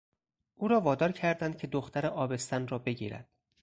[0.55, 3.29] او را وادار کردند که دختر آبستن را بگیرد.